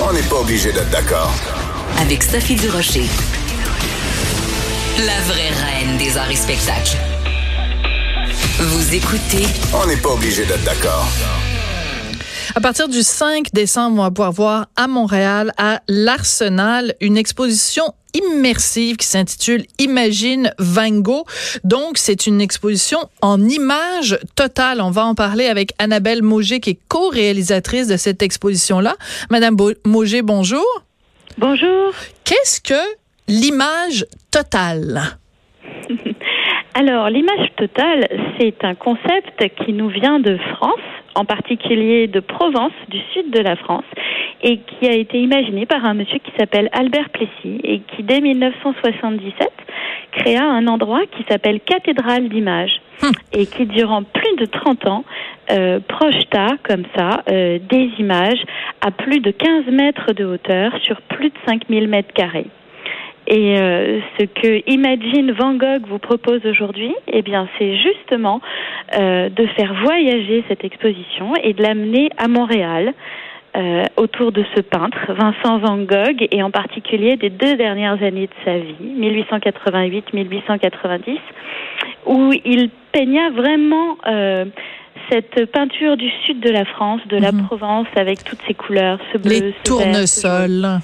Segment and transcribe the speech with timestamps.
[0.00, 1.32] On n'est pas obligé d'être d'accord.
[2.00, 3.04] Avec Sophie Durocher.
[4.98, 6.96] La vraie reine des arts et spectacles.
[8.58, 9.46] Vous écoutez.
[9.72, 11.06] On n'est pas obligé d'être d'accord.
[12.54, 17.84] À partir du 5 décembre, on va pouvoir voir à Montréal, à l'Arsenal, une exposition
[18.14, 21.24] immersive qui s'intitule Imagine Van Gogh.
[21.64, 24.80] Donc, c'est une exposition en images totales.
[24.80, 28.94] On va en parler avec Annabelle Mauger, qui est co-réalisatrice de cette exposition-là.
[29.30, 30.66] Madame Mauger, bonjour.
[31.36, 31.92] Bonjour.
[32.24, 32.82] Qu'est-ce que
[33.28, 35.02] l'image totale?
[36.74, 38.06] Alors, l'image totale,
[38.38, 40.80] c'est un concept qui nous vient de France,
[41.14, 43.84] en particulier de Provence, du sud de la France,
[44.42, 48.20] et qui a été imaginé par un monsieur qui s'appelle Albert Plessis et qui, dès
[48.20, 49.50] 1977,
[50.12, 53.10] créa un endroit qui s'appelle Cathédrale d'images hum.
[53.32, 55.04] et qui, durant plus de 30 ans,
[55.50, 58.42] euh, projeta comme ça euh, des images
[58.80, 62.46] à plus de 15 mètres de hauteur sur plus de 5000 mètres carrés.
[63.30, 68.40] Et euh, ce que Imagine Van Gogh vous propose aujourd'hui, eh bien, c'est justement
[68.98, 72.94] euh, de faire voyager cette exposition et de l'amener à Montréal.
[73.56, 78.26] Euh, autour de ce peintre, Vincent Van Gogh, et en particulier des deux dernières années
[78.26, 78.76] de sa vie,
[80.14, 81.18] 1888-1890,
[82.06, 83.96] où il peigna vraiment
[85.10, 87.46] cette peinture du sud de la France, de la mhm.
[87.46, 90.80] Provence, avec toutes ses couleurs, ce bleu, Les tournesols.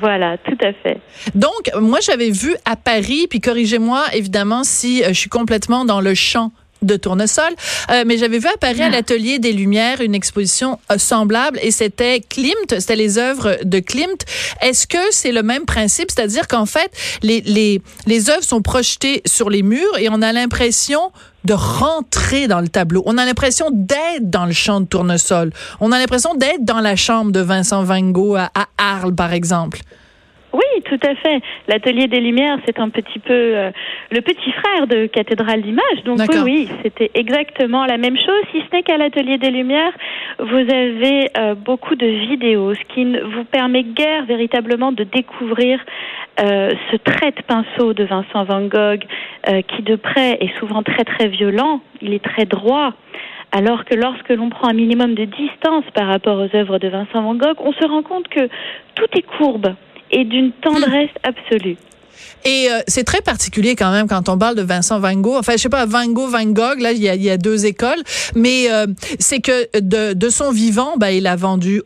[0.00, 0.98] Voilà, tout à fait.
[1.34, 6.00] Donc, moi, j'avais vu à Paris, puis corrigez-moi évidemment si euh, je suis complètement dans
[6.00, 6.52] le champ
[6.82, 7.52] de tournesol.
[7.90, 8.90] Euh, mais j'avais vu à Paris à ah.
[8.90, 14.24] l'Atelier des Lumières une exposition euh, semblable et c'était Klimt, c'était les œuvres de Klimt.
[14.60, 16.90] Est-ce que c'est le même principe, c'est-à-dire qu'en fait
[17.22, 21.10] les, les les œuvres sont projetées sur les murs et on a l'impression
[21.44, 23.02] de rentrer dans le tableau.
[23.06, 25.52] On a l'impression d'être dans le champ de tournesol.
[25.80, 29.80] On a l'impression d'être dans la chambre de Vincent Van Gogh à, Arles, par exemple.
[30.94, 31.42] Tout à fait.
[31.66, 33.70] L'atelier des Lumières, c'est un petit peu euh,
[34.12, 36.04] le petit frère de Cathédrale d'Images.
[36.04, 39.92] Donc oui, oui, c'était exactement la même chose, si ce n'est qu'à l'atelier des Lumières,
[40.38, 45.80] vous avez euh, beaucoup de vidéos, ce qui ne vous permet guère véritablement de découvrir
[46.40, 49.02] euh, ce trait de pinceau de Vincent Van Gogh,
[49.68, 51.80] qui de près est souvent très très violent.
[52.02, 52.92] Il est très droit.
[53.50, 57.22] Alors que lorsque l'on prend un minimum de distance par rapport aux œuvres de Vincent
[57.22, 58.48] Van Gogh, on se rend compte que
[58.94, 59.74] tout est courbe
[60.14, 61.76] et d'une tendresse absolue.
[62.44, 65.36] Et euh, c'est très particulier quand même quand on parle de Vincent Van Gogh.
[65.36, 67.66] Enfin, je sais pas, Van Gogh, Van Gogh, là, il y a, y a deux
[67.66, 68.02] écoles.
[68.34, 68.86] Mais euh,
[69.18, 71.82] c'est que de, de, son vivant, ben, il a vendu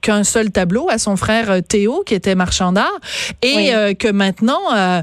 [0.00, 2.98] qu'un seul tableau à son frère euh, Théo, qui était marchand d'art.
[3.42, 5.02] Et que maintenant,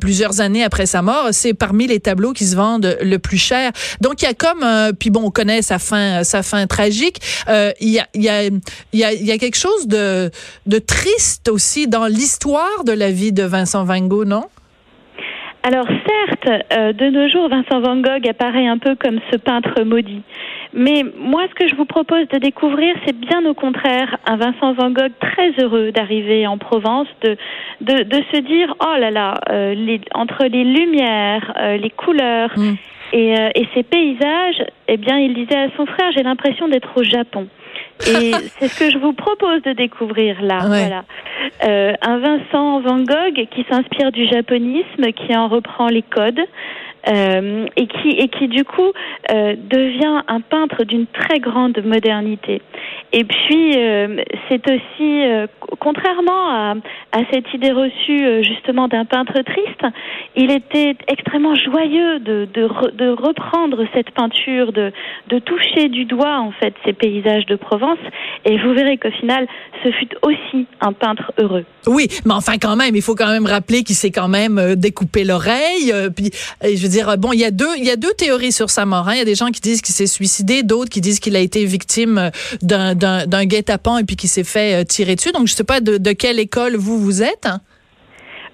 [0.00, 3.72] plusieurs années après sa mort, c'est parmi les tableaux qui se vendent le plus cher.
[4.00, 4.64] Donc, il y a comme...
[4.98, 7.20] puis bon, on connaît sa fin, sa fin tragique.
[7.80, 8.60] Il y, a, il, y a, il,
[8.94, 10.30] y a, il y a quelque chose de,
[10.66, 14.44] de triste aussi dans l'histoire de la vie de Vincent Van Gogh, non?
[15.66, 19.82] Alors certes, euh, de nos jours, Vincent Van Gogh apparaît un peu comme ce peintre
[19.82, 20.22] maudit.
[20.72, 24.74] Mais moi, ce que je vous propose de découvrir, c'est bien au contraire un Vincent
[24.74, 27.36] Van Gogh très heureux d'arriver en Provence, de,
[27.80, 32.52] de, de, se dire, oh là là, euh, les, entre les lumières, euh, les couleurs
[32.56, 32.74] mm.
[33.12, 37.02] et, et ces paysages, eh bien, il disait à son frère, j'ai l'impression d'être au
[37.02, 37.48] Japon.
[38.06, 40.60] Et c'est ce que je vous propose de découvrir là.
[40.66, 41.04] Voilà.
[41.64, 46.40] Euh, un Vincent Van Gogh qui s'inspire du japonisme, qui en reprend les codes.
[47.08, 48.90] Euh, et qui et qui du coup
[49.30, 52.60] euh, devient un peintre d'une très grande modernité.
[53.12, 55.22] Et puis euh, c'est aussi
[55.78, 56.74] contrairement à,
[57.32, 59.94] cette idée reçue justement d'un peintre triste,
[60.34, 64.92] il était extrêmement joyeux de, reprendre cette peinture, de,
[65.28, 67.98] de toucher du doigt en fait ces paysages de Provence.
[68.44, 69.46] Et vous verrez qu'au final,
[69.84, 71.64] ce fut aussi un peintre heureux.
[71.86, 75.24] Oui, mais enfin quand même, il faut quand même rappeler qu'il s'est quand même découpé
[75.24, 75.92] l'oreille.
[76.14, 76.30] puis
[76.62, 78.86] je veux dire, bon, il y a deux, il y a deux théories sur sa
[78.86, 79.08] mort.
[79.08, 79.14] Hein.
[79.14, 81.40] Il y a des gens qui disent qu'il s'est suicidé, d'autres qui disent qu'il a
[81.40, 82.30] été victime
[82.62, 85.32] d'un d'un guet-apens et puis qui s'est fait euh, tirer dessus.
[85.32, 87.48] Donc, je sais pas de, quelle école vous vous êtes.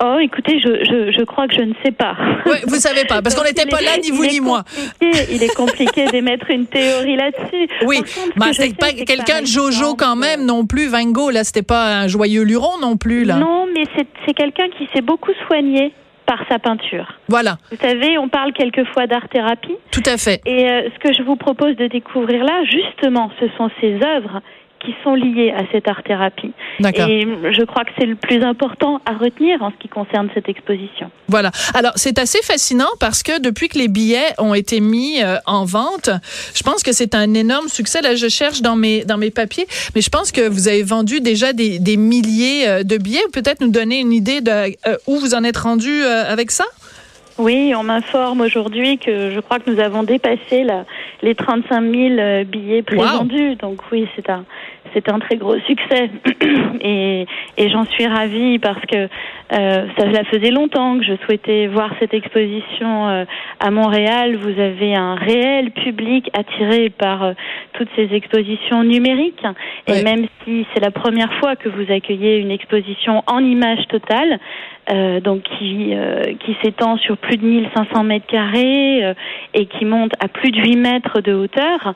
[0.00, 2.16] Oh, écoutez, je, je, je, crois que je ne sais pas.
[2.46, 4.62] Oui, vous savez pas, parce qu'on n'était pas là, ni vous ni moi.
[5.00, 7.68] Il est compliqué d'émettre une théorie là-dessus.
[7.84, 8.00] Oui,
[8.36, 10.86] mais c'est pas quelqu'un de Jojo quand même non plus.
[10.86, 13.38] Van Gogh, là, c'était pas un joyeux luron non plus, là.
[13.38, 15.92] Non, mais c'est quelqu'un qui s'est beaucoup soigné
[16.28, 17.14] par sa peinture.
[17.28, 17.56] Voilà.
[17.70, 19.76] Vous savez, on parle quelquefois d'art-thérapie.
[19.90, 20.42] Tout à fait.
[20.44, 24.42] Et euh, ce que je vous propose de découvrir là, justement, ce sont ces œuvres
[24.80, 26.52] qui sont liées à cette art-thérapie.
[26.80, 30.48] Et je crois que c'est le plus important à retenir en ce qui concerne cette
[30.48, 31.10] exposition.
[31.28, 31.50] Voilà.
[31.74, 35.64] Alors, c'est assez fascinant parce que depuis que les billets ont été mis euh, en
[35.64, 36.10] vente,
[36.54, 38.00] je pense que c'est un énorme succès.
[38.02, 41.20] Là, je cherche dans mes, dans mes papiers, mais je pense que vous avez vendu
[41.20, 43.24] déjà des, des milliers euh, de billets.
[43.32, 46.64] Peut-être nous donner une idée de euh, où vous en êtes rendu avec ça?
[47.38, 50.84] Oui, on m'informe aujourd'hui que je crois que nous avons dépassé la,
[51.22, 53.54] les 35 000 billets prévendus.
[53.56, 54.44] Donc oui, c'est un,
[54.92, 56.10] c'est un très gros succès
[56.80, 57.26] et,
[57.56, 58.96] et j'en suis ravie parce que
[59.52, 63.24] euh, ça, ça, faisait longtemps que je souhaitais voir cette exposition euh,
[63.60, 64.36] à Montréal.
[64.36, 67.32] Vous avez un réel public attiré par euh,
[67.72, 69.44] toutes ces expositions numériques
[69.86, 74.38] et même si c'est la première fois que vous accueillez une exposition en image totale,
[74.90, 75.94] euh, donc qui,
[76.40, 79.14] qui s'étend sur plus de 1500 mètres carrés
[79.54, 81.94] et qui monte à plus de 8 mètres de hauteur,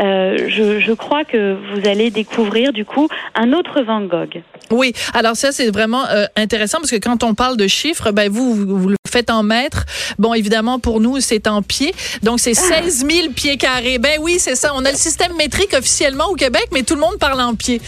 [0.00, 4.42] euh, je, je, crois que vous allez découvrir du coup un autre Van Gogh.
[4.70, 8.30] Oui, alors ça c'est vraiment euh, intéressant parce que quand on parle de chiffres, ben
[8.30, 9.84] vous, vous, le faites en mètres.
[10.18, 13.98] Bon, évidemment pour nous c'est en pieds, donc c'est 16 000 pieds carrés.
[13.98, 14.72] Ben oui, c'est ça.
[14.74, 17.80] On a le système métrique officiellement au Québec, mais tout le monde parle en pieds.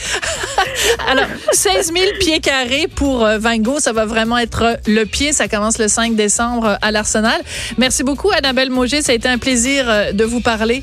[1.11, 5.32] alors 16 000 pieds carrés pour euh, Van Gogh, ça va vraiment être le pied.
[5.32, 7.41] Ça commence le 5 décembre à l'Arsenal.
[7.79, 10.82] Merci beaucoup Annabelle Mauger, ça a été un plaisir de vous parler.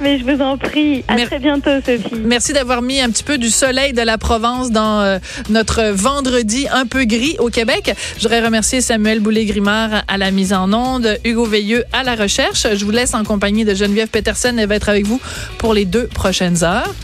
[0.00, 1.04] Mais je vous en prie.
[1.08, 2.16] À très bientôt, Sophie.
[2.24, 6.66] Merci d'avoir mis un petit peu du soleil de la Provence dans euh, notre vendredi
[6.70, 7.94] un peu gris au Québec.
[8.16, 12.66] Je voudrais remercier Samuel Boulay-Grimard à la mise en onde, Hugo Veilleux à la recherche.
[12.74, 14.54] Je vous laisse en compagnie de Geneviève Peterson.
[14.58, 15.20] Elle va être avec vous
[15.58, 16.94] pour les deux prochaines heures.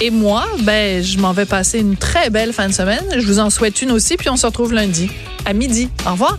[0.00, 3.04] Et moi, ben, je m'en vais passer une très belle fin de semaine.
[3.16, 5.10] Je vous en souhaite une aussi, puis on se retrouve lundi
[5.44, 5.90] à midi.
[6.06, 6.38] Au revoir.